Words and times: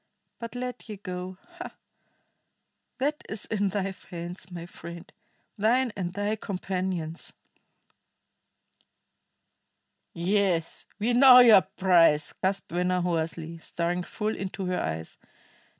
But 0.39 0.55
let 0.55 0.89
ye 0.89 0.97
go 0.97 1.37
ha! 1.59 1.75
That 2.97 3.21
is 3.29 3.45
in 3.45 3.67
thy 3.67 3.93
hands, 4.09 4.49
my 4.49 4.65
friend, 4.65 5.13
thine 5.59 5.91
and 5.95 6.11
thy 6.15 6.37
companions." 6.37 7.33
"Yes, 10.11 10.87
we 10.97 11.13
know 11.13 11.37
your 11.37 11.61
price!" 11.61 12.33
gasped 12.41 12.71
Venner 12.71 13.01
hoarsely, 13.01 13.59
staring 13.59 14.01
full 14.01 14.35
into 14.35 14.65
her 14.65 14.81
eyes. 14.81 15.19